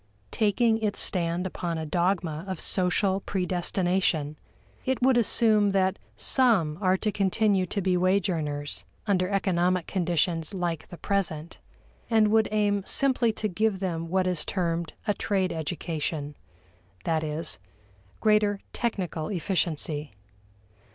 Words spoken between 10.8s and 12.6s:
the present, and would